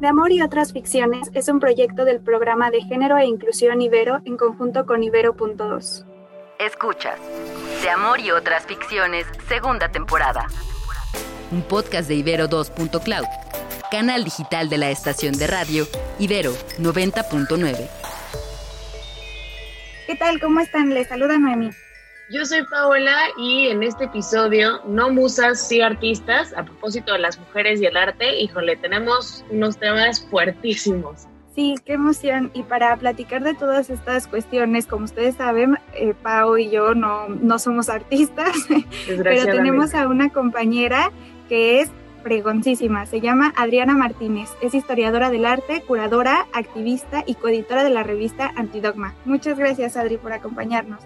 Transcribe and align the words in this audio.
De 0.00 0.08
Amor 0.08 0.32
y 0.32 0.42
otras 0.42 0.72
ficciones 0.72 1.30
es 1.34 1.48
un 1.48 1.60
proyecto 1.60 2.04
del 2.04 2.20
programa 2.20 2.70
de 2.70 2.82
género 2.82 3.16
e 3.16 3.26
inclusión 3.26 3.80
Ibero 3.80 4.20
en 4.24 4.36
conjunto 4.36 4.86
con 4.86 5.02
Ibero.2. 5.02 6.04
Escuchas 6.58 7.18
De 7.82 7.90
Amor 7.90 8.20
y 8.20 8.30
otras 8.30 8.66
ficciones, 8.66 9.26
segunda 9.48 9.90
temporada. 9.90 10.46
Un 11.50 11.62
podcast 11.62 12.08
de 12.08 12.16
Ibero 12.16 12.48
2.cloud, 12.48 13.26
canal 13.90 14.24
digital 14.24 14.68
de 14.68 14.78
la 14.78 14.90
estación 14.90 15.34
de 15.34 15.46
radio 15.46 15.86
Ibero 16.18 16.52
90.9. 16.78 17.88
¿Qué 20.06 20.16
tal? 20.16 20.40
¿Cómo 20.40 20.60
están? 20.60 20.90
Les 20.90 21.08
saluda 21.08 21.38
Noemi. 21.38 21.70
Yo 22.30 22.46
soy 22.46 22.64
Paola 22.64 23.14
y 23.36 23.68
en 23.68 23.82
este 23.82 24.04
episodio, 24.04 24.80
no 24.86 25.10
musas, 25.10 25.68
sí 25.68 25.82
artistas, 25.82 26.54
a 26.56 26.64
propósito 26.64 27.12
de 27.12 27.18
las 27.18 27.38
mujeres 27.38 27.82
y 27.82 27.86
el 27.86 27.98
arte, 27.98 28.40
híjole, 28.40 28.76
tenemos 28.76 29.44
unos 29.50 29.76
temas 29.76 30.26
fuertísimos. 30.30 31.26
Sí, 31.54 31.74
qué 31.84 31.92
emoción. 31.92 32.50
Y 32.54 32.62
para 32.62 32.96
platicar 32.96 33.44
de 33.44 33.54
todas 33.54 33.90
estas 33.90 34.26
cuestiones, 34.26 34.86
como 34.86 35.04
ustedes 35.04 35.36
saben, 35.36 35.76
eh, 35.92 36.14
Pau 36.22 36.56
y 36.56 36.70
yo 36.70 36.94
no, 36.94 37.28
no 37.28 37.58
somos 37.58 37.90
artistas, 37.90 38.56
pero 39.06 39.44
tenemos 39.44 39.94
a 39.94 40.08
una 40.08 40.30
compañera 40.30 41.12
que 41.48 41.82
es 41.82 41.90
fregoncísima. 42.22 43.04
Se 43.04 43.20
llama 43.20 43.52
Adriana 43.54 43.94
Martínez. 43.94 44.48
Es 44.62 44.74
historiadora 44.74 45.30
del 45.30 45.44
arte, 45.44 45.82
curadora, 45.82 46.46
activista 46.54 47.22
y 47.26 47.34
coeditora 47.34 47.84
de 47.84 47.90
la 47.90 48.02
revista 48.02 48.50
Antidogma. 48.56 49.14
Muchas 49.26 49.58
gracias, 49.58 49.98
Adri, 49.98 50.16
por 50.16 50.32
acompañarnos. 50.32 51.04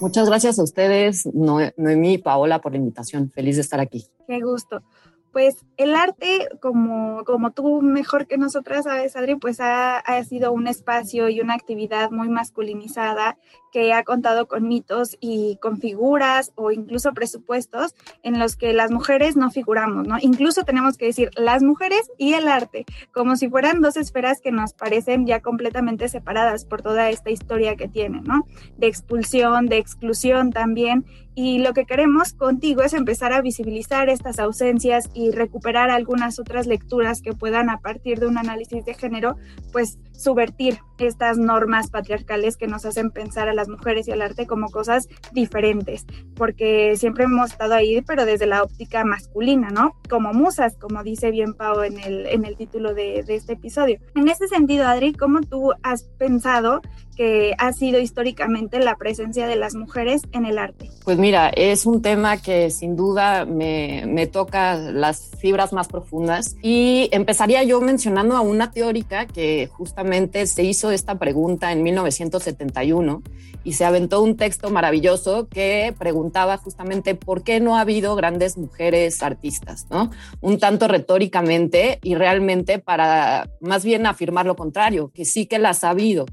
Muchas 0.00 0.28
gracias 0.28 0.58
a 0.58 0.62
ustedes, 0.62 1.28
Noemí 1.34 2.14
y 2.14 2.18
Paola, 2.18 2.60
por 2.60 2.72
la 2.72 2.78
invitación. 2.78 3.30
Feliz 3.30 3.56
de 3.56 3.62
estar 3.62 3.80
aquí. 3.80 4.06
Qué 4.26 4.40
gusto. 4.40 4.82
Pues 5.32 5.64
el 5.76 5.94
arte, 5.94 6.48
como, 6.60 7.24
como 7.24 7.52
tú 7.52 7.82
mejor 7.82 8.26
que 8.26 8.38
nosotras 8.38 8.84
sabes, 8.84 9.16
Adri, 9.16 9.36
pues 9.36 9.60
ha, 9.60 9.98
ha 9.98 10.24
sido 10.24 10.52
un 10.52 10.66
espacio 10.66 11.28
y 11.28 11.40
una 11.40 11.54
actividad 11.54 12.10
muy 12.10 12.28
masculinizada 12.28 13.36
que 13.72 13.92
ha 13.92 14.02
contado 14.04 14.48
con 14.48 14.66
mitos 14.66 15.16
y 15.20 15.56
con 15.60 15.78
figuras 15.78 16.52
o 16.54 16.70
incluso 16.70 17.12
presupuestos 17.12 17.94
en 18.22 18.38
los 18.38 18.56
que 18.56 18.72
las 18.72 18.90
mujeres 18.90 19.36
no 19.36 19.50
figuramos, 19.50 20.06
¿no? 20.06 20.16
Incluso 20.20 20.64
tenemos 20.64 20.96
que 20.96 21.06
decir 21.06 21.30
las 21.36 21.62
mujeres 21.62 22.10
y 22.16 22.34
el 22.34 22.48
arte, 22.48 22.86
como 23.12 23.36
si 23.36 23.48
fueran 23.48 23.80
dos 23.80 23.96
esferas 23.96 24.40
que 24.40 24.52
nos 24.52 24.72
parecen 24.72 25.26
ya 25.26 25.40
completamente 25.40 26.08
separadas 26.08 26.64
por 26.64 26.82
toda 26.82 27.10
esta 27.10 27.30
historia 27.30 27.76
que 27.76 27.88
tienen, 27.88 28.24
¿no? 28.24 28.46
De 28.76 28.86
expulsión, 28.86 29.66
de 29.66 29.78
exclusión 29.78 30.50
también. 30.52 31.04
Y 31.40 31.60
lo 31.60 31.72
que 31.72 31.84
queremos 31.84 32.32
contigo 32.32 32.82
es 32.82 32.94
empezar 32.94 33.32
a 33.32 33.40
visibilizar 33.40 34.08
estas 34.08 34.40
ausencias 34.40 35.08
y 35.14 35.30
recuperar 35.30 35.88
algunas 35.88 36.40
otras 36.40 36.66
lecturas 36.66 37.22
que 37.22 37.32
puedan 37.32 37.70
a 37.70 37.78
partir 37.78 38.18
de 38.18 38.26
un 38.26 38.38
análisis 38.38 38.84
de 38.84 38.92
género, 38.94 39.36
pues 39.70 39.98
subvertir 40.18 40.80
estas 40.98 41.38
normas 41.38 41.90
patriarcales 41.90 42.56
que 42.56 42.66
nos 42.66 42.84
hacen 42.84 43.10
pensar 43.10 43.48
a 43.48 43.54
las 43.54 43.68
mujeres 43.68 44.08
y 44.08 44.12
al 44.12 44.20
arte 44.20 44.46
como 44.46 44.68
cosas 44.68 45.08
diferentes, 45.32 46.04
porque 46.34 46.96
siempre 46.96 47.24
hemos 47.24 47.52
estado 47.52 47.74
ahí, 47.74 48.02
pero 48.02 48.26
desde 48.26 48.46
la 48.46 48.64
óptica 48.64 49.04
masculina, 49.04 49.70
¿no? 49.70 49.94
Como 50.10 50.32
musas, 50.32 50.76
como 50.76 51.04
dice 51.04 51.30
bien 51.30 51.54
Pau 51.54 51.82
en 51.82 52.00
el, 52.00 52.26
en 52.26 52.44
el 52.44 52.56
título 52.56 52.94
de, 52.94 53.22
de 53.22 53.36
este 53.36 53.52
episodio. 53.52 54.00
En 54.16 54.28
ese 54.28 54.48
sentido, 54.48 54.86
Adri, 54.86 55.12
¿cómo 55.12 55.40
tú 55.40 55.72
has 55.82 56.02
pensado 56.18 56.82
que 57.16 57.54
ha 57.58 57.72
sido 57.72 57.98
históricamente 57.98 58.78
la 58.78 58.96
presencia 58.96 59.48
de 59.48 59.56
las 59.56 59.74
mujeres 59.74 60.22
en 60.32 60.46
el 60.46 60.56
arte? 60.56 60.88
Pues 61.04 61.18
mira, 61.18 61.48
es 61.48 61.84
un 61.84 62.00
tema 62.00 62.36
que 62.36 62.70
sin 62.70 62.94
duda 62.94 63.44
me, 63.44 64.04
me, 64.06 64.28
toca 64.28 64.76
las 64.76 65.32
fibras 65.40 65.72
más 65.72 65.88
profundas 65.88 66.54
y 66.62 67.08
empezaría 67.10 67.64
yo 67.64 67.80
mencionando 67.80 68.36
a 68.36 68.40
una 68.40 68.70
teórica 68.70 69.26
que 69.26 69.66
justamente 69.66 70.07
se 70.46 70.62
hizo 70.62 70.90
esta 70.90 71.18
pregunta 71.18 71.72
en 71.72 71.82
1971 71.82 73.22
y 73.64 73.72
se 73.72 73.84
aventó 73.84 74.22
un 74.22 74.36
texto 74.36 74.70
maravilloso 74.70 75.48
que 75.48 75.94
preguntaba 75.98 76.56
justamente 76.56 77.14
por 77.14 77.42
qué 77.42 77.60
no 77.60 77.76
ha 77.76 77.82
habido 77.82 78.14
grandes 78.16 78.56
mujeres 78.56 79.22
artistas, 79.22 79.86
¿no? 79.90 80.10
Un 80.40 80.58
tanto 80.58 80.88
retóricamente 80.88 81.98
y 82.02 82.14
realmente 82.14 82.78
para 82.78 83.50
más 83.60 83.84
bien 83.84 84.06
afirmar 84.06 84.46
lo 84.46 84.56
contrario, 84.56 85.10
que 85.12 85.24
sí 85.24 85.46
que 85.46 85.58
las 85.58 85.84
ha 85.84 85.90
habido 85.90 86.26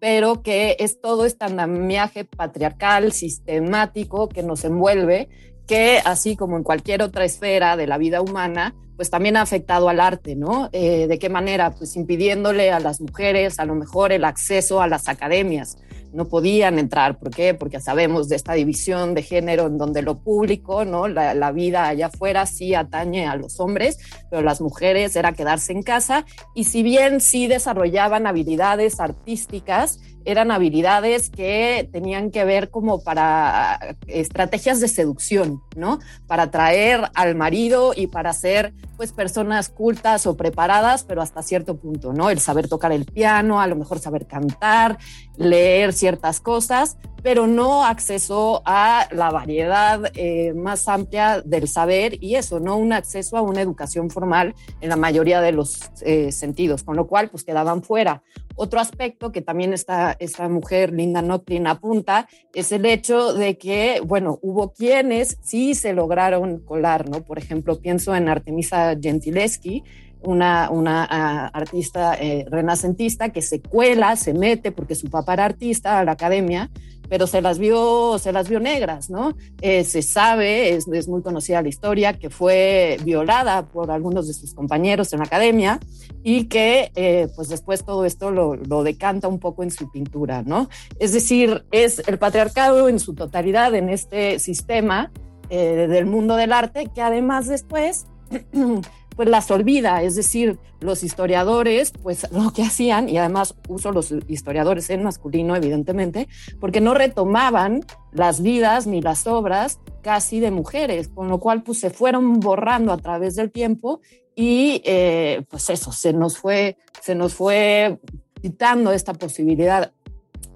pero 0.00 0.42
que 0.42 0.76
es 0.80 1.00
todo 1.00 1.26
este 1.26 1.44
andamiaje 1.44 2.24
patriarcal, 2.24 3.12
sistemático 3.12 4.30
que 4.30 4.42
nos 4.42 4.64
envuelve, 4.64 5.28
que 5.68 6.00
así 6.04 6.36
como 6.36 6.56
en 6.56 6.64
cualquier 6.64 7.02
otra 7.02 7.24
esfera 7.24 7.76
de 7.76 7.86
la 7.86 7.98
vida 7.98 8.22
humana, 8.22 8.74
pues 9.00 9.08
también 9.08 9.38
ha 9.38 9.40
afectado 9.40 9.88
al 9.88 9.98
arte, 9.98 10.36
¿no? 10.36 10.68
Eh, 10.72 11.06
¿De 11.06 11.18
qué 11.18 11.30
manera? 11.30 11.70
Pues 11.70 11.96
impidiéndole 11.96 12.70
a 12.70 12.80
las 12.80 13.00
mujeres 13.00 13.58
a 13.58 13.64
lo 13.64 13.74
mejor 13.74 14.12
el 14.12 14.26
acceso 14.26 14.82
a 14.82 14.88
las 14.88 15.08
academias, 15.08 15.78
no 16.12 16.28
podían 16.28 16.78
entrar. 16.78 17.18
¿Por 17.18 17.30
qué? 17.30 17.54
Porque 17.54 17.80
sabemos 17.80 18.28
de 18.28 18.36
esta 18.36 18.52
división 18.52 19.14
de 19.14 19.22
género 19.22 19.68
en 19.68 19.78
donde 19.78 20.02
lo 20.02 20.18
público, 20.18 20.84
¿no? 20.84 21.08
La, 21.08 21.32
la, 21.32 21.50
vida 21.50 21.88
allá 21.88 22.08
afuera 22.08 22.44
sí 22.44 22.74
atañe 22.74 23.26
a 23.26 23.36
los 23.36 23.58
hombres, 23.58 23.96
pero 24.28 24.42
las 24.42 24.60
mujeres 24.60 25.16
era 25.16 25.32
quedarse 25.32 25.72
en 25.72 25.82
casa 25.82 26.26
y 26.54 26.64
si 26.64 26.82
bien 26.82 27.22
sí 27.22 27.46
desarrollaban 27.46 28.26
habilidades 28.26 29.00
artísticas, 29.00 29.98
eran 30.24 30.50
habilidades 30.50 31.30
que 31.30 31.88
tenían 31.92 32.30
que 32.30 32.44
ver 32.44 32.70
como 32.70 33.02
para 33.02 33.96
estrategias 34.06 34.80
de 34.80 34.88
seducción, 34.88 35.62
¿no? 35.76 35.98
Para 36.26 36.44
atraer 36.44 37.10
al 37.14 37.34
marido 37.34 37.92
y 37.94 38.06
para 38.06 38.32
ser 38.32 38.74
pues 38.96 39.12
personas 39.12 39.68
cultas 39.68 40.26
o 40.26 40.36
preparadas, 40.36 41.04
pero 41.04 41.22
hasta 41.22 41.42
cierto 41.42 41.76
punto, 41.76 42.12
¿no? 42.12 42.30
El 42.30 42.40
saber 42.40 42.68
tocar 42.68 42.92
el 42.92 43.06
piano, 43.06 43.60
a 43.60 43.66
lo 43.66 43.76
mejor 43.76 43.98
saber 43.98 44.26
cantar, 44.26 44.98
leer 45.36 45.92
ciertas 45.92 46.40
cosas, 46.40 46.98
pero 47.22 47.46
no 47.46 47.84
acceso 47.84 48.62
a 48.64 49.08
la 49.12 49.30
variedad 49.30 50.10
eh, 50.14 50.52
más 50.54 50.88
amplia 50.88 51.40
del 51.40 51.68
saber 51.68 52.22
y 52.22 52.36
eso, 52.36 52.60
no 52.60 52.76
un 52.76 52.92
acceso 52.92 53.36
a 53.36 53.42
una 53.42 53.60
educación 53.60 54.10
formal 54.10 54.54
en 54.80 54.88
la 54.88 54.96
mayoría 54.96 55.40
de 55.40 55.52
los 55.52 55.90
eh, 56.02 56.32
sentidos, 56.32 56.82
con 56.82 56.96
lo 56.96 57.06
cual 57.06 57.28
pues 57.30 57.44
quedaban 57.44 57.82
fuera. 57.82 58.22
Otro 58.56 58.80
aspecto 58.80 59.32
que 59.32 59.40
también 59.40 59.72
esta, 60.18 60.48
mujer, 60.48 60.92
Linda 60.92 61.22
Notlin, 61.22 61.66
apunta 61.66 62.28
es 62.54 62.72
el 62.72 62.86
hecho 62.86 63.32
de 63.34 63.56
que, 63.56 64.00
bueno, 64.04 64.38
hubo 64.42 64.72
quienes 64.72 65.38
sí 65.42 65.74
se 65.74 65.92
lograron 65.92 66.58
colar, 66.60 67.08
¿no? 67.08 67.22
Por 67.22 67.38
ejemplo, 67.38 67.80
pienso 67.80 68.14
en 68.14 68.28
Artemisa 68.28 68.96
Gentileschi, 69.00 69.82
una, 70.22 70.70
una 70.70 71.04
uh, 71.04 71.56
artista 71.56 72.14
eh, 72.14 72.44
renacentista 72.50 73.30
que 73.30 73.42
se 73.42 73.60
cuela, 73.60 74.16
se 74.16 74.34
mete 74.34 74.72
porque 74.72 74.94
su 74.94 75.08
papá 75.08 75.34
era 75.34 75.46
artista 75.46 75.98
a 75.98 76.04
la 76.04 76.12
academia, 76.12 76.70
pero 77.10 77.26
se 77.26 77.42
las 77.42 77.58
vio, 77.58 78.18
se 78.20 78.32
las 78.32 78.48
vio 78.48 78.60
negras, 78.60 79.10
¿no? 79.10 79.34
Eh, 79.60 79.82
se 79.82 80.00
sabe, 80.00 80.74
es, 80.74 80.86
es, 80.86 81.08
muy 81.08 81.22
conocida 81.22 81.60
la 81.60 81.68
historia, 81.68 82.16
que 82.16 82.30
fue 82.30 82.98
violada 83.04 83.66
por 83.66 83.90
algunos 83.90 84.28
de 84.28 84.32
sus 84.32 84.54
compañeros 84.54 85.12
en 85.12 85.18
la 85.18 85.24
academia 85.24 85.80
y 86.22 86.44
que 86.44 86.92
eh, 86.94 87.26
pues 87.34 87.48
después 87.48 87.84
todo 87.84 88.04
esto 88.04 88.30
lo, 88.30 88.54
lo, 88.54 88.84
decanta 88.84 89.26
un 89.26 89.40
poco 89.40 89.64
en 89.64 89.72
su 89.72 89.90
pintura, 89.90 90.42
¿no? 90.42 90.68
Es 91.00 91.12
decir, 91.12 91.64
es 91.72 92.00
el 92.06 92.16
patriarcado 92.16 92.88
en 92.88 93.00
su 93.00 93.14
totalidad 93.14 93.74
en 93.74 93.88
este 93.88 94.38
sistema 94.38 95.10
eh, 95.48 95.88
del 95.88 96.06
mundo 96.06 96.36
del 96.36 96.52
arte 96.52 96.90
que 96.94 97.02
además 97.02 97.48
después 97.48 98.06
pues 99.20 99.28
las 99.28 99.50
olvida, 99.50 100.02
es 100.02 100.16
decir, 100.16 100.58
los 100.80 101.04
historiadores, 101.04 101.92
pues 102.02 102.26
lo 102.32 102.54
que 102.54 102.62
hacían, 102.62 103.06
y 103.06 103.18
además 103.18 103.54
uso 103.68 103.92
los 103.92 104.14
historiadores 104.28 104.88
en 104.88 105.02
masculino, 105.02 105.54
evidentemente, 105.54 106.26
porque 106.58 106.80
no 106.80 106.94
retomaban 106.94 107.84
las 108.12 108.40
vidas 108.40 108.86
ni 108.86 109.02
las 109.02 109.26
obras 109.26 109.78
casi 110.00 110.40
de 110.40 110.50
mujeres, 110.50 111.08
con 111.08 111.28
lo 111.28 111.38
cual 111.38 111.62
pues 111.62 111.80
se 111.80 111.90
fueron 111.90 112.40
borrando 112.40 112.94
a 112.94 112.96
través 112.96 113.36
del 113.36 113.50
tiempo 113.50 114.00
y 114.34 114.80
eh, 114.86 115.42
pues 115.50 115.68
eso, 115.68 115.92
se 115.92 116.14
nos 116.14 116.38
fue, 116.38 116.78
se 117.02 117.14
nos 117.14 117.34
fue 117.34 117.98
quitando 118.40 118.90
esta 118.90 119.12
posibilidad. 119.12 119.92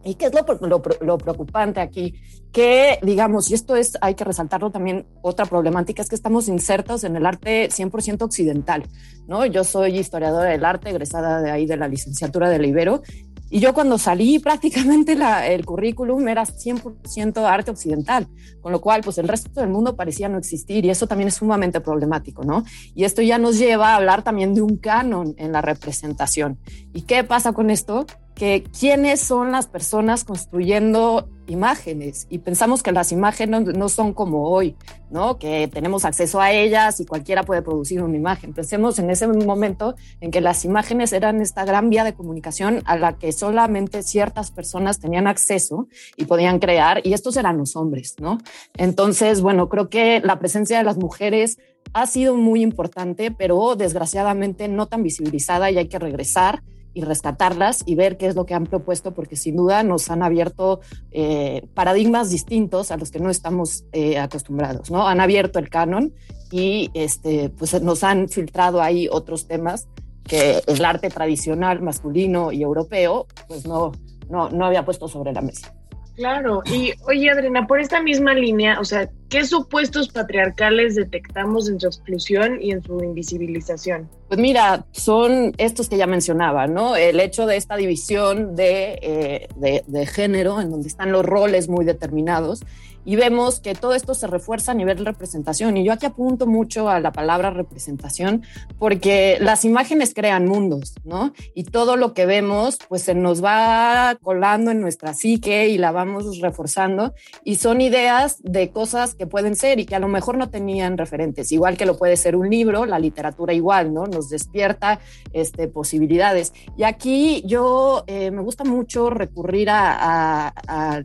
¿Y 0.05 0.15
qué 0.17 0.27
es 0.27 0.33
lo, 0.35 0.45
lo, 0.67 0.83
lo, 1.01 1.19
preocupante 1.19 1.81
aquí? 1.81 2.15
Que, 2.53 2.99
digamos, 3.03 3.51
y 3.51 3.55
esto 3.55 3.75
es, 3.75 3.97
hay 4.01 4.15
que 4.15 4.25
resaltarlo 4.25 4.71
también, 4.71 5.07
otra 5.23 5.47
problemática 5.47 6.03
es 6.03 6.09
que 6.09 6.15
estamos 6.15 6.49
insertos 6.49 7.05
en 7.05 7.17
el 7.17 7.27
arte 7.27 7.69
100% 7.69 8.23
occidental, 8.23 8.85
¿no? 9.27 9.47
Yo 9.47 9.65
soy 9.65 9.99
historiadora 9.99 10.51
del 10.51 10.65
arte, 10.65 10.91
egresada 10.91 11.41
de 11.41 11.51
ahí 11.51 11.67
de 11.67 11.77
la 11.77 11.89
licenciatura 11.89 12.49
de 12.49 12.59
la 12.59 12.67
Ibero, 12.67 13.03
y 13.51 13.61
yo 13.61 13.73
cuando 13.73 13.99
salí 13.99 14.39
prácticamente 14.41 15.15
la, 15.15 15.47
el 15.47 15.65
currículum 15.65 16.27
era 16.29 16.45
100% 16.45 17.39
arte 17.45 17.71
occidental, 17.71 18.27
con 18.61 18.73
lo 18.73 18.81
cual 18.81 19.03
pues 19.03 19.19
el 19.19 19.29
resto 19.29 19.61
del 19.61 19.71
mundo 19.71 19.97
parecía 19.97 20.29
no 20.29 20.39
existir 20.39 20.85
y 20.85 20.91
eso 20.91 21.07
también 21.07 21.29
es 21.29 21.35
sumamente 21.35 21.81
problemático, 21.81 22.45
¿no? 22.45 22.65
Y 22.95 23.05
esto 23.05 23.23
ya 23.23 23.39
nos 23.39 23.59
lleva 23.59 23.93
a 23.93 23.97
hablar 23.97 24.23
también 24.23 24.55
de 24.55 24.63
un 24.63 24.77
canon 24.77 25.35
en 25.39 25.53
la 25.53 25.61
representación. 25.61 26.59
¿Y 26.93 27.03
qué 27.03 27.25
pasa 27.25 27.53
con 27.53 27.71
esto? 27.71 28.07
Que 28.35 28.65
quiénes 28.79 29.21
son 29.21 29.53
las 29.53 29.67
personas 29.67 30.25
construyendo 30.25 31.29
imágenes 31.47 32.27
y 32.31 32.39
pensamos 32.39 32.83
que 32.83 32.91
las 32.91 33.13
imágenes 33.13 33.65
no 33.77 33.89
son 33.89 34.13
como 34.13 34.49
hoy, 34.49 34.77
¿no? 35.11 35.39
Que 35.39 35.69
tenemos 35.69 36.05
acceso 36.05 36.41
a 36.41 36.51
ellas 36.53 37.01
y 37.01 37.07
cualquiera 37.07 37.43
puede 37.43 37.63
producir 37.63 38.03
una 38.03 38.17
imagen. 38.17 38.55
Pensemos 38.55 38.99
en 38.99 39.11
ese 39.11 39.29
momento 39.29 39.95
en 40.21 40.31
que 40.31 40.41
las 40.41 40.65
imágenes 40.65 41.13
eran 41.13 41.41
esta 41.41 41.65
gran 41.65 41.91
vía 41.91 42.03
de 42.03 42.15
comunicación 42.15 42.83
a 42.87 42.97
la 42.97 43.19
que 43.19 43.31
solamente 43.31 44.03
ciertas 44.03 44.51
personas 44.51 44.99
tenían 44.99 45.27
acceso 45.27 45.87
y 46.17 46.25
podían 46.25 46.59
crear 46.59 47.01
y 47.05 47.13
estos 47.13 47.37
eran 47.37 47.59
los 47.59 47.77
hombres, 47.77 48.17
¿no? 48.19 48.39
Entonces, 48.77 49.43
bueno, 49.43 49.69
creo 49.69 49.89
que 49.89 50.21
la 50.25 50.39
presencia 50.39 50.79
de 50.79 50.85
las 50.85 50.97
mujeres 50.97 51.59
ha 51.93 52.07
sido 52.07 52.35
muy 52.35 52.63
importante, 52.63 53.31
pero 53.31 53.77
desgraciadamente 53.77 54.67
no 54.69 54.87
tan 54.87 55.03
visibilizada 55.03 55.71
y 55.71 55.79
hay 55.79 55.89
que 55.89 55.99
regresar 55.99 56.63
y 56.95 57.03
rescatarlas 57.03 57.83
y 57.87 57.97
ver 57.97 58.17
qué 58.17 58.27
es 58.27 58.37
lo 58.37 58.47
que 58.47 58.55
han 58.55 58.65
propuesto, 58.65 59.13
porque 59.13 59.37
sin 59.37 59.57
duda 59.57 59.83
nos 59.83 60.11
han 60.11 60.23
abierto 60.23 60.81
eh, 61.11 61.67
paradigmas 61.75 62.31
distintos 62.31 62.91
a 62.91 62.97
los 62.97 63.11
que 63.11 63.19
no 63.19 63.31
estamos 63.31 63.85
eh, 63.93 64.19
acostumbrados, 64.19 64.91
¿no? 64.91 65.07
Han 65.07 65.21
abierto 65.21 65.59
el 65.59 65.69
canon 65.69 66.15
y 66.51 66.91
este, 66.95 67.51
pues 67.51 67.81
nos 67.83 68.05
han 68.05 68.29
filtrado 68.29 68.81
ahí 68.81 69.09
otros 69.11 69.47
temas 69.47 69.89
que 70.23 70.63
el 70.67 70.85
arte 70.85 71.11
tradicional 71.11 71.83
masculino 71.83 72.53
y 72.53 72.63
europeo 72.63 73.27
pues 73.49 73.67
no, 73.67 73.93
no, 74.31 74.49
no 74.49 74.65
había 74.65 74.85
puesto 74.85 75.09
sobre 75.09 75.33
la 75.33 75.43
mesa. 75.43 75.75
Claro, 76.17 76.63
y 76.67 76.93
oye 77.09 77.29
Adriana, 77.29 77.67
por 77.67 77.81
esta 77.81 78.01
misma 78.01 78.35
línea, 78.35 78.79
o 78.79 78.85
sea, 78.85 79.11
¿qué 79.35 79.45
supuestos 79.45 80.11
patriarcales 80.11 80.95
detectamos 80.95 81.69
en 81.69 81.81
su 81.81 81.89
exclusión 81.89 82.63
y 82.63 82.71
en 82.71 82.85
su 82.85 83.03
invisibilización? 83.03 84.09
Pues 84.29 84.39
mira, 84.39 84.87
son 84.93 85.53
estos 85.59 85.89
que 85.89 85.97
ya 85.97 86.07
mencionaba, 86.07 86.69
¿no? 86.69 86.95
El 86.95 87.19
hecho 87.19 87.45
de 87.45 87.57
esta 87.57 87.75
división 87.75 88.55
de, 88.55 88.97
eh, 89.03 89.49
de, 89.57 89.83
de 89.89 90.07
género, 90.07 90.61
en 90.61 90.71
donde 90.71 90.87
están 90.87 91.11
los 91.11 91.25
roles 91.27 91.69
muy 91.69 91.85
determinados 91.85 92.63
y 93.05 93.17
vemos 93.17 93.61
que 93.61 93.75
todo 93.75 93.95
esto 93.95 94.15
se 94.15 94.27
refuerza 94.27 94.73
a 94.73 94.75
nivel 94.75 94.99
de 94.99 95.05
representación. 95.05 95.77
Y 95.77 95.85
yo 95.85 95.93
aquí 95.93 96.07
apunto 96.07 96.47
mucho 96.47 96.89
a 96.89 97.01
la 97.01 97.13
palabra 97.13 97.51
representación 97.51 98.43
porque 98.79 99.39
las 99.41 99.65
imágenes 99.65 100.15
crean 100.15 100.47
mundos, 100.47 100.95
¿no? 101.05 101.33
Y 101.55 101.65
todo 101.65 101.97
lo 101.97 102.15
que 102.15 102.27
vemos, 102.27 102.79
pues 102.89 103.03
se 103.03 103.15
nos 103.15 103.43
va 103.45 104.17
colando 104.23 104.71
en 104.71 104.81
nuestra 104.81 105.15
psique 105.15 105.69
y 105.69 105.79
la 105.79 105.93
vamos 105.93 106.41
reforzando. 106.41 107.15
Y 107.45 107.57
son 107.57 107.81
ideas 107.81 108.39
de 108.43 108.71
cosas 108.71 109.15
que 109.15 109.27
pueden 109.27 109.57
ser 109.57 109.81
y 109.81 109.87
que 109.87 109.95
a 109.95 110.01
lo 110.01 110.09
mejor 110.09 110.37
no 110.37 110.51
tenían 110.51 110.99
referentes, 110.99 111.53
igual 111.53 111.77
que 111.77 111.87
lo 111.87 111.97
puede 111.97 112.17
ser 112.17 112.37
un 112.37 112.49
libro, 112.49 112.87
la 112.87 112.99
literatura 112.99 113.53
igual, 113.53 113.93
¿no? 113.93 114.07
Nos 114.07 114.29
despierta 114.29 115.01
este, 115.33 115.69
posibilidades. 115.69 116.53
Y 116.77 116.85
aquí 116.85 117.43
yo 117.47 118.05
eh, 118.07 118.31
me 118.31 118.43
gusta 118.43 118.65
mucho 118.65 119.11
recurrir 119.11 119.69
a, 119.71 121.05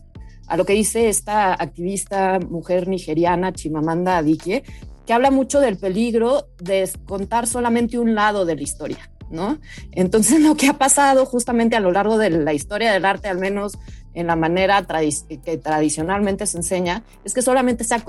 lo 0.57 0.65
que 0.65 0.73
dice 0.73 1.09
esta 1.09 1.53
activista 1.53 2.39
mujer 2.39 2.87
nigeriana 2.87 3.53
Chimamanda 3.53 4.17
Adichie, 4.17 4.63
que 5.05 5.13
habla 5.13 5.31
mucho 5.31 5.59
del 5.59 5.77
peligro 5.77 6.49
de 6.59 6.89
contar 7.05 7.47
solamente 7.47 7.97
un 7.97 8.15
lado 8.15 8.45
de 8.45 8.55
la 8.55 8.61
historia, 8.61 9.11
¿no? 9.29 9.57
Entonces 9.91 10.39
lo 10.41 10.55
que 10.55 10.67
ha 10.67 10.77
pasado 10.77 11.25
justamente 11.25 11.75
a 11.75 11.79
lo 11.79 11.91
largo 11.91 12.17
de 12.17 12.29
la 12.29 12.53
historia 12.53 12.91
del 12.91 13.05
arte, 13.05 13.27
al 13.27 13.39
menos 13.39 13.77
en 14.13 14.27
la 14.27 14.35
manera 14.35 14.85
que 15.43 15.57
tradicionalmente 15.57 16.45
se 16.45 16.57
enseña, 16.57 17.03
es 17.23 17.33
que 17.33 17.41
solamente 17.41 17.83
se 17.83 17.95
ha 17.95 18.03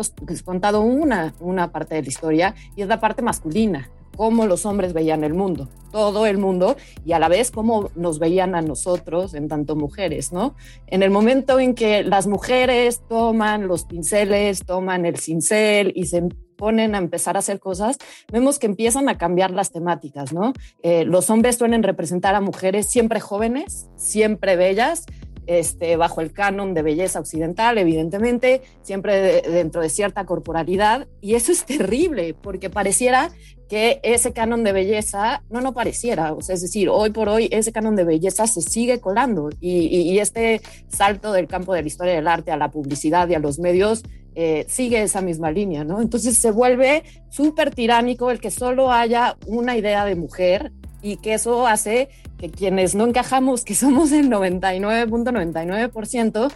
contado 0.45 0.81
una, 0.81 1.35
una 1.41 1.71
parte 1.73 1.95
de 1.95 2.03
la 2.03 2.09
historia 2.09 2.55
y 2.75 2.83
es 2.83 2.89
la 2.89 3.01
parte 3.01 3.23
masculina 3.23 3.91
cómo 4.17 4.47
los 4.47 4.67
hombres 4.67 4.93
veían 4.93 5.25
el 5.25 5.35
mundo, 5.35 5.69
todo 5.93 6.27
el 6.27 6.39
mundo, 6.39 6.77
y 7.05 7.13
a 7.13 7.19
la 7.19 7.29
vez 7.29 7.51
cómo 7.51 7.91
nos 7.95 8.19
veían 8.19 8.55
a 8.55 8.63
nosotros, 8.63 9.35
en 9.35 9.49
tanto 9.49 9.77
mujeres, 9.77 10.33
¿no? 10.33 10.55
En 10.87 11.03
el 11.03 11.11
momento 11.11 11.59
en 11.59 11.75
que 11.75 12.03
las 12.03 12.27
mujeres 12.27 13.01
toman 13.09 13.69
los 13.69 13.85
pinceles, 13.85 14.65
toman 14.65 15.07
el 15.07 15.19
cincel 15.19 15.93
y 15.95 16.07
se 16.07 16.29
ponen 16.57 16.95
a 16.95 16.99
empezar 16.99 17.37
a 17.37 17.39
hacer 17.39 17.59
cosas, 17.59 17.97
vemos 18.31 18.59
que 18.59 18.67
empiezan 18.67 19.09
a 19.09 19.17
cambiar 19.17 19.51
las 19.51 19.73
temáticas, 19.73 20.33
¿no? 20.33 20.53
Eh, 20.83 21.05
los 21.07 21.31
hombres 21.31 21.57
suelen 21.57 21.83
representar 21.83 22.35
a 22.35 22.43
mujeres 22.43 22.87
siempre 22.87 23.19
jóvenes, 23.19 23.89
siempre 23.97 24.57
bellas, 24.57 25.07
este, 25.47 25.97
bajo 25.97 26.21
el 26.21 26.33
canon 26.33 26.75
de 26.75 26.83
belleza 26.83 27.19
occidental, 27.19 27.79
evidentemente, 27.79 28.63
siempre 28.83 29.43
dentro 29.43 29.81
de 29.81 29.89
cierta 29.89 30.25
corporalidad. 30.25 31.09
Y 31.21 31.35
eso 31.35 31.51
es 31.51 31.65
terrible, 31.65 32.35
porque 32.35 32.71
pareciera 32.71 33.31
que 33.71 34.01
ese 34.03 34.33
canon 34.33 34.65
de 34.65 34.73
belleza 34.73 35.45
no 35.49 35.61
no 35.61 35.73
pareciera. 35.73 36.33
O 36.33 36.43
sea, 36.43 36.57
es 36.57 36.63
decir, 36.63 36.89
hoy 36.89 37.11
por 37.11 37.29
hoy 37.29 37.49
ese 37.53 37.71
canon 37.71 37.95
de 37.95 38.03
belleza 38.03 38.49
se 38.49 38.63
sigue 38.63 38.99
colando 39.01 39.51
y, 39.61 40.19
este 40.19 40.61
salto 40.89 41.31
del 41.33 41.47
campo 41.47 41.73
de 41.73 41.83
la 41.83 41.89
historia 41.89 42.15
del 42.15 42.27
arte 42.27 42.51
a 42.51 42.57
la 42.57 42.73
publicidad 42.73 43.29
y 43.29 43.35
a 43.35 43.39
los 43.39 43.61
medios 43.61 44.03
eh, 44.35 44.67
sigue 44.69 45.01
esa 45.01 45.21
misma 45.23 45.53
línea, 45.53 45.85
¿no? 45.85 46.03
Entonces 46.03 46.37
se 46.37 46.51
vuelve 46.51 47.05
súper 47.31 47.73
tiránico 47.73 48.33
el 48.33 48.41
que 48.41 48.51
solo 48.51 48.91
haya 48.91 49.37
una 49.47 49.77
idea 49.77 50.05
de 50.05 50.17
mujer 50.17 50.73
y 51.01 51.19
que 51.19 51.35
eso 51.35 51.65
hace 51.67 52.09
que 52.39 52.51
quienes 52.51 52.97
no 52.97 53.07
encajamos, 53.07 53.65
que 53.65 53.77
somos 53.77 54.11
el 54.13 54.31
99.99%, 54.31 56.53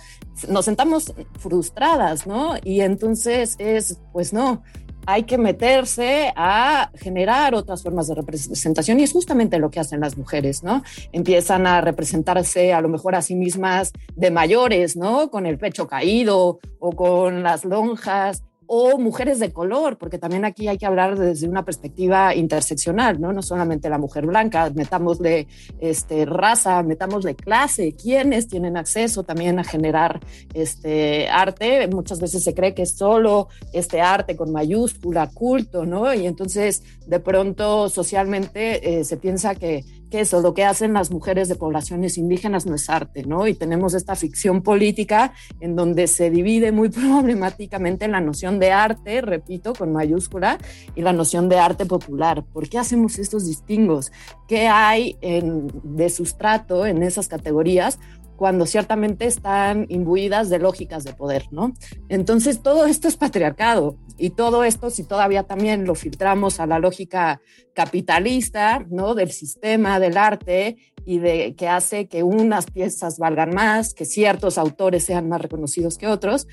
nos 0.49 0.64
sentamos 0.64 1.12
frustradas, 1.38 2.26
¿no? 2.26 2.55
Y 2.64 2.81
entonces 2.81 3.55
es, 3.58 3.99
pues 4.12 4.32
no, 4.32 4.62
hay 5.06 5.24
que 5.24 5.38
meterse 5.38 6.32
a 6.36 6.90
generar 6.94 7.54
otras 7.54 7.82
formas 7.82 8.08
de 8.08 8.14
representación 8.14 9.00
y 9.00 9.02
es 9.02 9.12
justamente 9.12 9.58
lo 9.58 9.70
que 9.70 9.80
hacen 9.80 10.00
las 10.00 10.16
mujeres, 10.16 10.62
¿no? 10.62 10.82
Empiezan 11.12 11.66
a 11.66 11.80
representarse 11.80 12.72
a 12.72 12.80
lo 12.80 12.88
mejor 12.88 13.14
a 13.14 13.22
sí 13.22 13.34
mismas 13.34 13.92
de 14.14 14.30
mayores, 14.30 14.96
¿no? 14.96 15.30
Con 15.30 15.46
el 15.46 15.58
pecho 15.58 15.86
caído 15.86 16.58
o 16.78 16.92
con 16.92 17.42
las 17.42 17.64
lonjas 17.64 18.42
o 18.66 18.99
mujeres 18.99 19.38
de 19.38 19.52
color, 19.52 19.99
porque 19.99 20.19
también 20.19 20.44
aquí 20.44 20.69
hay 20.69 20.78
que 20.78 20.87
hablar 20.87 21.19
desde 21.19 21.49
una 21.49 21.64
perspectiva 21.64 22.34
interseccional, 22.34 23.20
¿no? 23.20 23.32
No 23.32 23.43
solamente 23.43 23.88
la 23.88 23.99
mujer 23.99 24.26
blanca, 24.26 24.70
metámosle 24.75 25.49
este, 25.81 26.25
raza, 26.25 26.82
metámosle 26.82 27.34
clase, 27.34 27.94
quienes 27.94 28.49
tienen 28.49 28.76
acceso 28.76 29.22
también 29.22 29.58
a 29.58 29.64
generar 29.64 30.20
este 30.55 31.28
arte. 31.28 31.88
Muchas 31.88 32.20
veces 32.20 32.44
se 32.44 32.55
cree 32.55 32.75
que 32.75 32.82
es 32.82 32.96
solo 32.96 33.49
este 33.72 34.00
arte 34.00 34.37
con 34.37 34.52
mayúscula, 34.52 35.28
culto, 35.28 35.84
¿no? 35.84 36.12
Y 36.14 36.26
entonces 36.26 36.82
de 37.06 37.20
pronto 37.20 37.88
socialmente 37.88 39.00
eh, 39.00 39.05
se 39.05 39.17
piensa 39.17 39.55
que 39.55 39.84
eso, 40.14 40.40
lo 40.40 40.55
que 40.55 40.64
hacen 40.64 40.93
las 40.93 41.11
mujeres 41.11 41.49
de 41.49 41.55
poblaciones 41.55 42.19
indígenas 42.19 42.66
no 42.66 42.75
es 42.75 42.88
arte, 42.88 43.25
¿no? 43.25 43.46
Y 43.46 43.55
tenemos 43.55 43.94
esta 43.94 44.16
ficción 44.16 44.62
política 44.62 45.32
en 45.61 45.76
donde 45.76 46.06
se 46.06 46.31
divide 46.31 46.72
muy 46.72 46.88
problemáticamente 46.90 48.08
la 48.08 48.20
noción 48.20 48.58
de 48.58 48.72
arte, 48.72 49.20
repito, 49.20 49.75
con 49.75 49.93
mayúscula, 49.93 50.58
y 50.94 51.02
la 51.02 51.12
noción 51.12 51.49
de 51.49 51.58
arte 51.58 51.87
popular. 51.87 52.44
¿Por 52.44 52.69
qué 52.69 52.78
hacemos 52.78 53.19
estos 53.19 53.46
distingos? 53.46 54.12
¿Qué 54.49 54.69
hay 54.69 55.16
de 55.20 56.10
sustrato 56.10 56.86
en 56.86 57.03
esas 57.03 57.29
categorías? 57.29 57.98
Cuando 58.36 58.67
ciertamente 58.67 59.26
están 59.26 59.86
imbuidas 59.88 60.50
de 60.50 60.58
lógicas 60.58 61.05
de 61.05 61.12
poder, 61.12 61.44
¿no? 61.50 61.72
Entonces 62.08 62.62
todo 62.62 62.86
esto 62.86 63.08
es 63.08 63.17
patriarcado 63.17 63.96
y 64.17 64.31
todo 64.31 64.64
esto 64.64 64.91
si 64.91 65.05
todavía 65.05 65.44
también 65.44 65.84
lo 65.84 65.94
filtramos 65.94 66.60
a 66.60 66.67
la 66.67 66.79
lógica 66.79 67.41
capitalista, 67.74 68.84
¿no? 68.91 69.14
Del 69.14 69.31
sistema 69.31 70.00
del 70.00 70.17
arte 70.17 70.76
y 71.05 71.19
de 71.19 71.55
que 71.55 71.69
hace 71.69 72.08
que 72.08 72.22
unas 72.22 72.67
piezas 72.67 73.19
valgan 73.19 73.55
más, 73.55 73.94
que 73.94 74.05
ciertos 74.05 74.58
autores 74.58 75.05
sean 75.05 75.29
más 75.29 75.41
reconocidos 75.41 75.98
que 75.98 76.06
otros, 76.06 76.46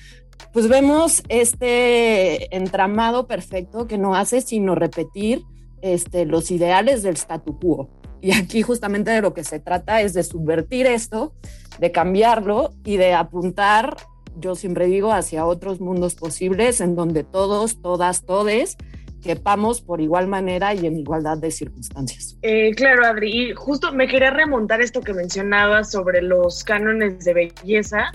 pues 0.52 0.68
vemos 0.68 1.22
este 1.28 2.54
entramado 2.54 3.26
perfecto 3.26 3.86
que 3.86 3.98
no 3.98 4.14
hace 4.14 4.40
sino 4.40 4.74
repetir 4.74 5.42
este, 5.80 6.26
los 6.26 6.50
ideales 6.50 7.02
del 7.02 7.16
statu 7.16 7.58
quo. 7.58 7.88
Y 8.22 8.32
aquí 8.32 8.62
justamente 8.62 9.10
de 9.10 9.20
lo 9.20 9.34
que 9.34 9.44
se 9.44 9.58
trata 9.58 10.00
es 10.00 10.14
de 10.14 10.22
subvertir 10.22 10.86
esto, 10.86 11.34
de 11.78 11.92
cambiarlo 11.92 12.72
y 12.84 12.96
de 12.96 13.12
apuntar, 13.12 13.96
yo 14.38 14.54
siempre 14.54 14.86
digo, 14.86 15.12
hacia 15.12 15.44
otros 15.44 15.80
mundos 15.80 16.14
posibles 16.14 16.80
en 16.80 16.94
donde 16.94 17.24
todos, 17.24 17.82
todas, 17.82 18.24
todes 18.24 18.78
quepamos 19.22 19.80
por 19.80 20.00
igual 20.00 20.26
manera 20.26 20.74
y 20.74 20.86
en 20.86 20.98
igualdad 20.98 21.38
de 21.38 21.50
circunstancias. 21.50 22.36
Eh, 22.42 22.72
claro, 22.74 23.06
Adri, 23.06 23.50
y 23.50 23.52
justo 23.54 23.92
me 23.92 24.08
quería 24.08 24.30
remontar 24.30 24.80
esto 24.82 25.00
que 25.00 25.14
mencionabas 25.14 25.90
sobre 25.90 26.22
los 26.22 26.64
cánones 26.64 27.24
de 27.24 27.34
belleza 27.34 28.12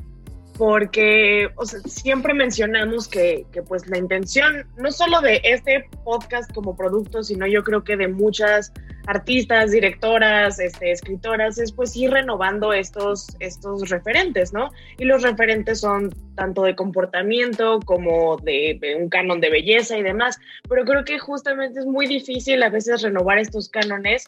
porque 0.57 1.49
siempre 1.85 2.33
mencionamos 2.33 3.07
que, 3.07 3.45
pues 3.67 3.87
la 3.87 3.97
intención 3.97 4.67
no 4.77 4.91
solo 4.91 5.21
de 5.21 5.39
este 5.43 5.87
podcast 6.03 6.51
como 6.53 6.75
producto, 6.75 7.23
sino 7.23 7.45
yo 7.45 7.63
creo 7.63 7.83
que 7.83 7.95
de 7.95 8.07
muchas 8.07 8.73
artistas, 9.05 9.71
directoras, 9.71 10.59
este, 10.59 10.91
escritoras, 10.91 11.59
es 11.59 11.71
pues 11.71 11.95
ir 11.95 12.11
renovando 12.11 12.73
estos, 12.73 13.27
estos 13.39 13.89
referentes, 13.89 14.51
¿no? 14.51 14.71
Y 14.97 15.05
los 15.05 15.21
referentes 15.21 15.79
son 15.79 16.09
tanto 16.35 16.63
de 16.63 16.75
comportamiento 16.75 17.79
como 17.85 18.37
de, 18.37 18.77
de 18.81 18.95
un 18.95 19.09
canon 19.09 19.39
de 19.39 19.49
belleza 19.49 19.97
y 19.97 20.03
demás, 20.03 20.39
pero 20.67 20.83
creo 20.85 21.05
que 21.05 21.19
justamente 21.19 21.79
es 21.79 21.85
muy 21.85 22.07
difícil 22.07 22.61
a 22.63 22.69
veces 22.69 23.03
renovar 23.03 23.37
estos 23.37 23.69
cánones 23.69 24.25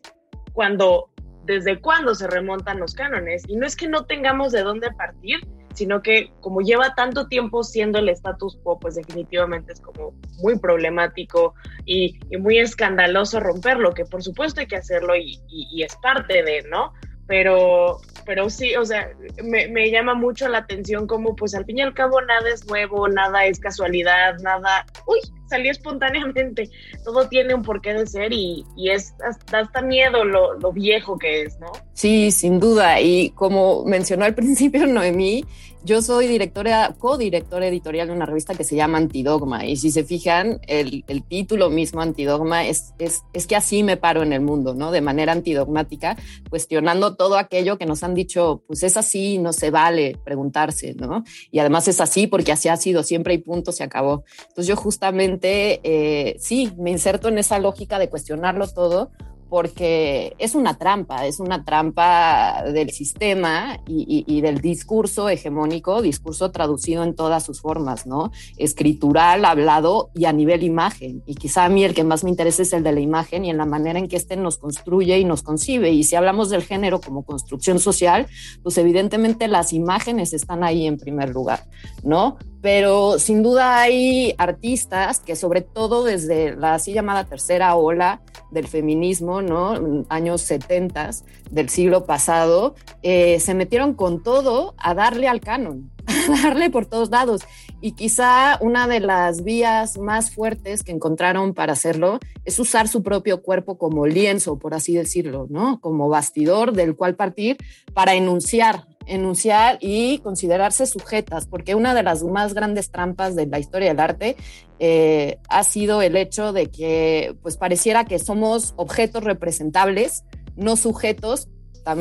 cuando 0.53 1.09
desde 1.45 1.81
cuándo 1.81 2.13
se 2.13 2.27
remontan 2.27 2.79
los 2.79 2.93
cánones. 2.93 3.43
Y 3.48 3.55
no 3.55 3.65
es 3.65 3.75
que 3.75 3.88
no 3.88 4.05
tengamos 4.05 4.51
de 4.51 4.62
dónde 4.62 4.91
partir, 4.91 5.39
sino 5.79 6.01
que 6.01 6.33
como 6.41 6.59
lleva 6.59 6.93
tanto 6.93 7.27
tiempo 7.27 7.63
siendo 7.63 8.00
el 8.00 8.09
status 8.09 8.57
quo, 8.62 8.77
pues 8.77 8.95
definitivamente 8.95 9.71
es 9.71 9.79
como 9.79 10.13
muy 10.39 10.59
problemático 10.59 11.53
y, 11.86 12.19
muy 12.38 12.59
escandaloso 12.59 13.39
romperlo, 13.39 13.93
que 13.93 14.03
por 14.03 14.21
supuesto 14.21 14.59
hay 14.59 14.67
que 14.67 14.75
hacerlo 14.75 15.15
y, 15.15 15.39
es 15.81 15.95
parte 15.95 16.43
de, 16.43 16.63
¿no? 16.63 16.91
Pero, 17.27 18.01
pero 18.25 18.50
sí, 18.50 18.75
o 18.75 18.83
sea, 18.83 19.09
me, 19.41 19.69
me, 19.69 19.89
llama 19.89 20.15
mucho 20.15 20.50
la 20.50 20.57
atención 20.57 21.07
como 21.07 21.33
pues 21.36 21.55
al 21.55 21.63
fin 21.63 21.77
y 21.77 21.81
al 21.81 21.93
cabo 21.93 22.19
nada 22.21 22.50
es 22.50 22.65
nuevo, 22.67 23.07
nada 23.07 23.45
es 23.45 23.57
casualidad, 23.59 24.38
nada, 24.39 24.86
uy, 25.05 25.19
salió 25.50 25.71
espontáneamente, 25.71 26.69
todo 27.03 27.27
tiene 27.27 27.53
un 27.53 27.63
porqué 27.63 27.93
de 27.93 28.05
ser 28.05 28.31
y, 28.31 28.65
y 28.75 28.91
es 28.91 29.13
hasta, 29.27 29.59
hasta 29.59 29.81
miedo 29.81 30.24
lo, 30.24 30.53
lo, 30.59 30.71
viejo 30.71 31.17
que 31.17 31.43
es, 31.43 31.59
¿no? 31.59 31.71
Sí, 31.93 32.31
sin 32.31 32.59
duda, 32.59 33.01
y 33.01 33.31
como 33.31 33.83
mencionó 33.86 34.25
al 34.25 34.36
principio 34.41 34.86
Noemí, 34.86 35.45
yo 35.83 36.01
soy 36.01 36.27
directora, 36.27 36.95
co-directora 36.98 37.67
editorial 37.67 38.07
de 38.07 38.13
una 38.13 38.25
revista 38.25 38.53
que 38.53 38.63
se 38.63 38.75
llama 38.75 38.98
Antidogma 38.98 39.65
y 39.65 39.77
si 39.77 39.91
se 39.91 40.03
fijan, 40.03 40.59
el, 40.67 41.05
el 41.07 41.24
título 41.24 41.69
mismo 41.69 42.01
Antidogma 42.01 42.65
es, 42.65 42.93
es, 43.00 43.24
es 43.33 43.48
que 43.48 43.55
así 43.55 43.83
me 43.83 43.98
paro 43.98 44.21
en 44.21 44.33
el 44.33 44.41
mundo, 44.41 44.74
¿no? 44.74 44.91
De 44.91 45.01
manera 45.01 45.31
antidogmática, 45.31 46.17
cuestionando 46.50 47.15
todo 47.15 47.38
aquello 47.38 47.77
que 47.77 47.86
nos 47.86 48.03
han 48.03 48.13
dicho, 48.13 48.63
pues 48.67 48.83
es 48.83 48.98
así, 48.98 49.38
no 49.38 49.53
se 49.53 49.71
vale 49.71 50.17
preguntarse, 50.24 50.95
¿no? 50.95 51.24
Y 51.51 51.59
además 51.59 51.88
es 51.88 52.01
así 52.01 52.27
porque 52.27 52.51
así 52.51 52.67
ha 52.67 52.77
sido 52.77 53.03
siempre 53.03 53.33
y 53.33 53.38
punto, 53.38 53.71
se 53.71 53.83
acabó. 53.83 54.24
Entonces 54.50 54.67
yo 54.67 54.75
justamente, 54.75 55.79
eh, 55.83 56.36
sí, 56.39 56.71
me 56.77 56.91
inserto 56.91 57.29
en 57.29 57.38
esa 57.38 57.57
lógica 57.59 58.00
de 58.00 58.09
cuestionarlo 58.09 58.67
todo 58.67 59.12
porque 59.50 60.36
es 60.38 60.56
una 60.56 60.77
trampa, 60.77 61.25
es 61.25 61.39
una 61.39 61.65
trampa 61.65 62.63
del 62.72 62.91
sistema 62.91 63.79
y, 63.88 64.41
del 64.41 64.62
discurso 64.62 65.27
hegemónico, 65.27 66.01
discurso 66.01 66.51
traducido 66.51 67.03
en 67.03 67.15
todas 67.15 67.44
sus 67.44 67.60
formas, 67.60 68.06
¿no? 68.06 68.32
Escritural, 68.58 69.44
hablado 69.46 70.12
y 70.13 70.25
a 70.25 70.34
nivel 70.34 70.63
imagen. 70.63 71.24
Y 71.25 71.36
quizá 71.36 71.65
a 71.65 71.70
mí 71.70 71.84
el 71.84 71.96
que 71.96 72.03
más 72.03 72.24
me 72.24 72.29
interesa 72.29 72.62
es 72.62 72.74
el 72.74 72.84
de 72.84 72.91
la 72.91 73.00
imagen 73.00 73.44
y 73.44 73.50
en 73.50 73.58
la 73.58 73.65
manera 73.65 73.98
en 73.98 74.08
que 74.08 74.15
éste 74.15 74.38
nos 74.38 74.58
construye 74.58 75.18
y 75.18 75.25
nos 75.25 75.41
concibe. 75.41 75.91
Y 75.91 76.03
si 76.03 76.15
hablamos 76.15 76.50
del 76.50 76.63
género 76.63 77.01
como 77.01 77.24
construcción 77.24 77.79
social, 77.79 78.27
pues 78.62 78.77
evidentemente 78.77 79.48
las 79.48 79.74
imágenes 79.74 80.34
están 80.34 80.63
ahí 80.63 80.86
en 80.86 80.98
primer 80.98 81.29
lugar, 81.29 81.63
¿no? 82.03 82.38
Pero 82.62 83.20
sin 83.20 83.42
duda 83.42 83.80
hay 83.80 84.36
artistas 84.38 85.20
que 85.20 85.36
sobre 85.36 85.62
todo 85.62 86.04
desde 86.04 86.56
la 86.56 86.74
así 86.74 86.94
llamada 86.94 87.24
tercera 87.24 87.75
ola 87.75 88.22
del 88.51 88.68
feminismo, 88.68 89.42
¿no? 89.42 90.06
Años 90.10 90.42
70 90.42 91.12
del 91.51 91.70
siglo 91.70 92.06
pasado, 92.06 92.75
eh, 93.01 93.39
se 93.39 93.54
metieron 93.54 93.94
con 93.94 94.24
todo 94.24 94.74
a 94.78 94.94
darle 94.94 95.28
al 95.28 95.39
canon, 95.39 95.92
a 96.08 96.44
darle 96.44 96.70
por 96.70 96.86
todos 96.86 97.10
lados. 97.10 97.42
Y 97.82 97.94
quizá 97.94 98.58
una 98.60 98.88
de 98.88 99.00
las 99.00 99.44
vías 99.44 99.98
más 99.98 100.32
fuertes 100.32 100.84
que 100.84 100.92
encontraron 100.92 101.54
para 101.54 101.74
hacerlo 101.74 102.20
es 102.44 102.60
usar 102.60 102.88
su 102.88 103.04
propio 103.04 103.42
cuerpo 103.42 103.78
como 103.78 104.06
lienzo, 104.06 104.60
por 104.60 104.74
así 104.74 104.94
decirlo, 104.96 105.48
¿no? 105.50 105.80
Como 105.80 106.10
bastidor 106.10 106.74
del 106.74 106.96
cual 106.96 107.16
partir 107.16 107.58
para 107.94 108.16
enunciar 108.16 108.86
enunciar 109.10 109.78
y 109.82 110.20
considerarse 110.20 110.86
sujetas, 110.86 111.48
porque 111.48 111.75
una 111.75 111.94
de 111.94 112.04
las 112.04 112.24
más 112.24 112.54
grandes 112.54 112.92
trampas 112.92 113.36
de 113.36 113.48
la 113.48 113.60
historia 113.60 113.89
del 113.89 114.00
arte 114.00 114.38
eh, 114.80 115.39
ha 115.50 115.63
sido 115.63 116.01
el 116.01 116.16
hecho 116.16 116.54
de 116.54 116.68
que 116.68 117.36
pues 117.42 117.58
pareciera 117.58 118.06
que 118.06 118.20
somos 118.20 118.74
objetos 118.78 119.24
representables, 119.24 120.24
no 120.56 120.78
sujetos 120.78 121.48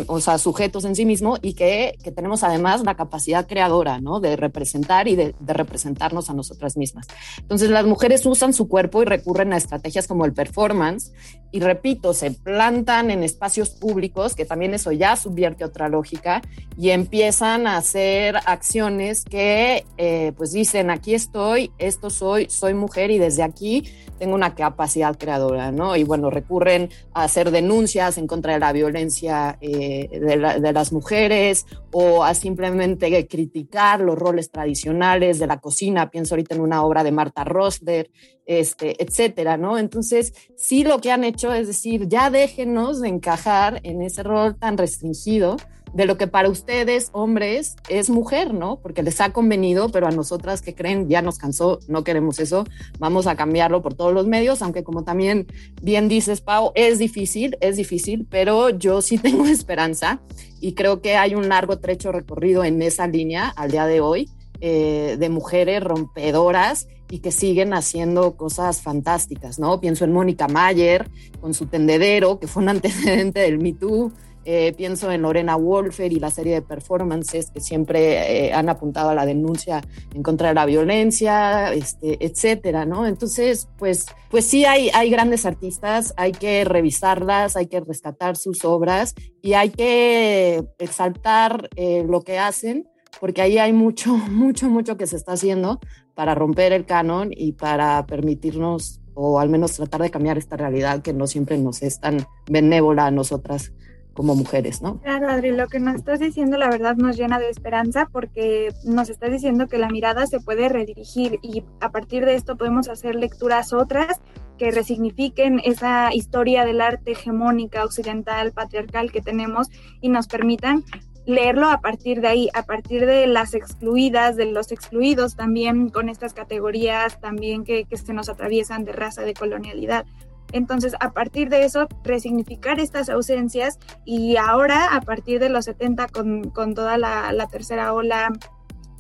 o 0.07 0.21
sea, 0.21 0.39
sujetos 0.39 0.85
en 0.85 0.95
sí 0.95 1.05
mismo 1.05 1.37
y 1.43 1.55
que, 1.55 1.99
que, 2.03 2.13
tenemos 2.13 2.43
además 2.43 2.83
la 2.85 2.95
capacidad 2.95 3.47
creadora, 3.47 4.01
¿no? 4.01 4.21
De 4.21 4.37
representar 4.37 5.09
y 5.09 5.17
de, 5.17 5.35
de, 5.39 5.53
representarnos 5.53 6.31
a 6.31 6.35
nosotras 6.35 6.77
mismas. 6.77 7.07
Entonces, 7.39 7.71
las 7.71 7.87
mujeres 7.87 8.25
usan 8.27 8.53
su 8.53 8.69
cuerpo 8.69 9.03
y 9.03 9.05
recurren 9.05 9.53
a 9.53 9.57
estrategias 9.57 10.07
como 10.07 10.25
el 10.25 10.33
performance 10.33 11.13
y, 11.51 11.61
repito, 11.61 12.13
se 12.13 12.31
plantan 12.31 13.11
en 13.11 13.23
espacios 13.23 13.71
públicos, 13.71 14.35
que 14.35 14.45
también 14.45 14.75
eso 14.75 14.93
ya 14.93 15.17
subvierte 15.17 15.65
otra 15.65 15.89
lógica, 15.89 16.43
y 16.77 16.91
empiezan 16.91 17.67
a 17.67 17.79
hacer 17.79 18.37
acciones 18.45 19.25
que, 19.25 19.87
eh, 19.97 20.33
pues 20.37 20.53
dicen, 20.53 20.91
aquí 20.91 21.15
estoy, 21.15 21.73
esto 21.79 22.11
soy, 22.11 22.49
soy 22.51 22.75
mujer 22.75 23.11
y 23.11 23.19
desde 23.19 23.43
aquí 23.43 23.85
tengo 24.19 24.35
una 24.35 24.55
capacidad 24.55 25.17
creadora, 25.17 25.73
¿no? 25.73 25.97
Y 25.97 26.05
bueno, 26.05 26.29
recurren 26.29 26.91
a 27.15 27.25
hacer 27.25 27.51
denuncias 27.51 28.19
en 28.19 28.27
contra 28.27 28.53
de 28.53 28.59
la 28.59 28.73
violencia 28.73 29.57
eh, 29.61 29.78
de, 29.79 30.73
las 30.73 30.93
mujeres 30.93 31.67
o 31.93 32.25
a 32.25 32.35
simplemente 32.35 33.27
criticar 33.27 34.01
los 34.01 34.19
roles 34.19 34.51
tradicionales 34.51 35.39
de 35.39 35.47
la 35.47 35.61
cocina. 35.61 36.11
Pienso 36.11 36.35
ahorita 36.35 36.55
en 36.55 36.61
una 36.61 36.83
obra 36.83 37.05
de 37.05 37.13
Marta 37.13 37.45
Rosler, 37.45 38.11
este, 38.47 39.03
etcétera, 39.03 39.57
¿no? 39.57 39.79
Entonces, 39.79 40.33
sí 40.57 40.85
lo 40.85 41.01
que 41.01 41.13
han 41.13 41.25
hecho 41.25 41.53
es 41.53 41.67
decir, 41.67 42.09
ya 42.09 42.31
déjenos 42.31 43.01
de 43.01 43.09
encajar 43.09 43.81
en 43.83 44.03
ese 44.03 44.23
rol 44.23 44.57
tan 44.57 44.79
restringido 44.79 45.57
de 45.93 46.07
lo 46.07 46.17
que 46.17 46.27
para 46.27 46.49
ustedes, 46.49 47.11
hombres, 47.13 47.77
es 47.89 48.11
mujer, 48.11 48.55
¿no? 48.55 48.81
Porque 48.81 49.03
les 49.03 49.21
ha 49.21 49.33
convenido, 49.33 49.91
pero 49.91 50.07
a 50.07 50.11
nosotras 50.11 50.63
que 50.63 50.75
creen, 50.75 51.09
ya 51.09 51.23
nos 51.23 51.39
cansó, 51.39 51.81
no 51.89 52.05
queremos 52.05 52.39
eso, 52.39 52.65
vamos 52.99 53.27
a 53.27 53.37
cambiarlo 53.37 53.83
por 53.83 53.95
todos 53.95 54.13
los 54.13 54.27
medios, 54.27 54.63
aunque 54.63 54.85
como 54.85 55.05
también 55.05 55.47
bien 55.83 56.09
dices, 56.09 56.41
Pau, 56.41 56.73
es 56.75 56.99
difícil, 56.99 57.57
es 57.61 57.77
difícil, 57.77 58.27
pero 58.29 58.71
yo 58.71 59.03
sí 59.03 59.19
tengo 59.19 59.47
esperanza 59.47 60.21
y 60.61 60.75
creo 60.75 61.01
que 61.01 61.17
hay 61.17 61.35
un 61.35 61.49
largo 61.49 61.79
trecho 61.79 62.13
recorrido 62.13 62.65
en 62.65 62.83
esa 62.83 63.07
línea 63.07 63.49
al 63.49 63.71
día 63.71 63.87
de 63.87 64.01
hoy. 64.01 64.29
Eh, 64.61 65.17
de 65.21 65.29
mujeres 65.29 65.81
rompedoras 65.85 66.89
y 67.09 67.21
que 67.21 67.31
siguen 67.31 67.73
haciendo 67.75 68.37
cosas 68.37 68.83
fantásticas, 68.83 69.61
¿no? 69.61 69.81
Pienso 69.81 70.05
en 70.05 70.13
Mónica 70.13 70.49
Mayer 70.49 71.09
con 71.41 71.55
su 71.55 71.67
tendedero, 71.67 72.41
que 72.41 72.49
fue 72.49 72.65
un 72.65 72.69
antecedente 72.71 73.39
del 73.39 73.61
Me 73.61 73.73
Too, 73.73 74.13
eh, 74.45 74.73
pienso 74.77 75.11
en 75.11 75.23
Lorena 75.23 75.57
Wolfer 75.57 76.13
y 76.13 76.19
la 76.19 76.31
serie 76.31 76.55
de 76.55 76.63
performances 76.63 77.51
que 77.51 77.61
siempre 77.61 78.47
eh, 78.47 78.53
han 78.53 78.69
apuntado 78.69 79.11
a 79.11 79.15
la 79.15 79.27
denuncia 79.27 79.83
en 80.15 80.23
contra 80.23 80.49
de 80.49 80.55
la 80.55 80.65
violencia, 80.65 81.73
este, 81.73 82.25
etcétera, 82.25 82.87
¿no? 82.87 83.07
Entonces, 83.07 83.69
pues, 83.77 84.07
pues 84.31 84.47
sí 84.47 84.65
hay, 84.65 84.91
hay 84.95 85.11
grandes 85.11 85.45
artistas, 85.45 86.15
hay 86.17 86.33
que 86.33 86.65
revisarlas, 86.65 87.57
hay 87.57 87.67
que 87.67 87.81
rescatar 87.81 88.37
sus 88.37 88.65
obras 88.65 89.15
y 89.43 89.53
hay 89.53 89.71
que 89.71 90.65
exaltar 90.79 91.69
eh, 91.77 92.05
lo 92.09 92.23
que 92.23 92.39
hacen, 92.39 92.89
porque 93.21 93.43
ahí 93.43 93.59
hay 93.59 93.73
mucho, 93.73 94.17
mucho, 94.31 94.71
mucho 94.71 94.97
que 94.97 95.07
se 95.07 95.17
está 95.17 95.33
haciendo 95.33 95.81
para 96.15 96.35
romper 96.35 96.73
el 96.73 96.87
canon 96.87 97.31
y 97.37 97.53
para 97.53 98.07
permitirnos 98.07 99.01
o 99.21 99.41
al 99.41 99.49
menos 99.49 99.73
tratar 99.73 100.01
de 100.01 100.11
cambiar 100.11 100.39
esta 100.39 100.57
realidad 100.57 101.03
que 101.03 101.13
no 101.13 101.27
siempre 101.27 101.59
nos 101.59 101.83
es 101.83 101.99
tan 101.99 102.25
benévola 102.49 103.07
a 103.07 103.11
nosotras 103.11 103.73
como 104.19 104.35
mujeres, 104.35 104.83
¿no? 104.83 104.99
Claro, 104.99 105.29
Adri, 105.29 105.53
lo 105.53 105.69
que 105.69 105.79
nos 105.79 105.95
estás 105.95 106.19
diciendo 106.19 106.59
la 106.59 106.69
verdad 106.69 106.97
nos 106.97 107.17
llena 107.17 107.39
de 107.39 107.49
esperanza 107.51 108.09
porque 108.11 108.75
nos 108.85 109.11
estás 109.11 109.31
diciendo 109.31 109.69
que 109.69 109.79
la 109.79 109.89
mirada 109.91 110.27
se 110.27 110.41
puede 110.41 110.69
redirigir 110.69 111.39
y 111.41 111.63
a 111.79 111.93
partir 111.93 112.25
de 112.25 112.35
esto 112.35 112.57
podemos 112.57 112.89
hacer 112.89 113.15
lecturas 113.15 113.73
otras 113.73 114.21
que 114.59 114.73
resignifiquen 114.73 115.61
esa 115.65 116.13
historia 116.13 116.65
del 116.65 116.81
arte 116.81 117.13
hegemónica, 117.13 117.85
occidental, 117.85 118.51
patriarcal 118.51 119.13
que 119.13 119.21
tenemos 119.21 119.69
y 120.01 120.09
nos 120.09 120.27
permitan 120.27 120.83
leerlo 121.25 121.71
a 121.71 121.81
partir 121.81 122.21
de 122.21 122.27
ahí, 122.27 122.49
a 122.55 122.65
partir 122.65 123.07
de 123.07 123.29
las 123.29 123.55
excluidas, 123.55 124.35
de 124.35 124.47
los 124.47 124.73
excluidos 124.73 125.37
también 125.37 125.91
con 125.91 126.09
estas 126.09 126.35
categorías 126.35 127.21
también 127.21 127.63
que, 127.63 127.85
que 127.85 127.97
se 127.97 128.13
nos 128.13 128.29
atraviesan 128.29 128.85
de 128.85 128.91
raza, 128.91 129.23
de 129.23 129.35
colonialidad. 129.35 130.07
Entonces, 130.53 130.95
a 131.01 131.13
partir 131.13 131.49
de 131.49 131.65
eso, 131.65 131.89
resignificar 132.05 132.81
estas 132.81 133.09
ausencias 133.09 133.79
y 134.05 134.37
ahora, 134.37 134.95
a 134.95 135.01
partir 135.01 135.41
de 135.41 135.49
los 135.49 135.67
70, 135.67 136.09
con, 136.09 136.51
con 136.51 136.75
toda 136.75 136.99
la, 136.99 137.33
la, 137.33 137.49
tercera 137.49 137.93
ola 137.93 138.33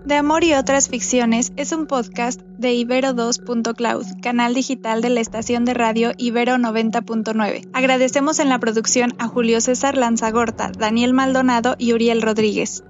De 0.04 0.16
Amor 0.16 0.44
y 0.44 0.54
otras 0.54 0.88
ficciones 0.88 1.52
es 1.56 1.72
un 1.72 1.86
podcast 1.86 2.40
de 2.42 2.72
Ibero2.cloud, 2.72 4.20
canal 4.20 4.52
digital 4.52 5.00
de 5.00 5.10
la 5.10 5.20
estación 5.20 5.64
de 5.64 5.74
radio 5.74 6.12
Ibero 6.18 6.56
90.9. 6.56 7.68
Agradecemos 7.72 8.38
en 8.38 8.48
la 8.48 8.58
producción 8.58 9.14
a 9.18 9.28
Julio 9.28 9.60
César 9.60 9.96
Lanzagorta, 9.96 10.72
Daniel 10.76 11.14
Maldonado 11.14 11.76
y 11.78 11.94
Uriel 11.94 12.20
Rodríguez. 12.20 12.84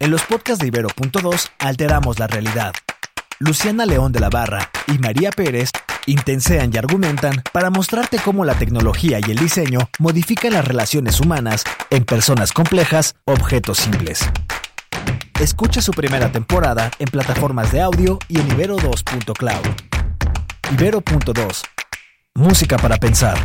En 0.00 0.10
los 0.10 0.22
podcasts 0.22 0.62
de 0.62 0.68
Ibero.2 0.68 1.50
alteramos 1.58 2.18
la 2.18 2.26
realidad. 2.26 2.72
Luciana 3.38 3.84
León 3.84 4.12
de 4.12 4.20
la 4.20 4.30
Barra 4.30 4.70
y 4.86 4.96
María 4.98 5.30
Pérez 5.30 5.70
intensean 6.06 6.70
y 6.72 6.78
argumentan 6.78 7.42
para 7.52 7.68
mostrarte 7.68 8.18
cómo 8.18 8.46
la 8.46 8.54
tecnología 8.54 9.18
y 9.20 9.30
el 9.30 9.36
diseño 9.36 9.90
modifican 9.98 10.54
las 10.54 10.64
relaciones 10.66 11.20
humanas 11.20 11.64
en 11.90 12.04
personas 12.04 12.52
complejas, 12.52 13.14
objetos 13.26 13.76
simples. 13.76 14.26
Escucha 15.38 15.82
su 15.82 15.92
primera 15.92 16.32
temporada 16.32 16.90
en 16.98 17.08
plataformas 17.08 17.70
de 17.70 17.82
audio 17.82 18.18
y 18.26 18.40
en 18.40 18.48
ibero2.cloud. 18.48 19.66
Ibero.2. 20.72 21.62
Música 22.36 22.78
para 22.78 22.96
pensar. 22.96 23.36